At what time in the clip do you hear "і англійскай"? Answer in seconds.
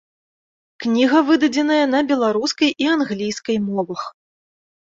2.87-3.57